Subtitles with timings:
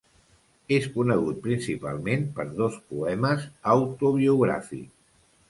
[0.77, 4.99] És conegut principalment per dos poemes autobiogràfics.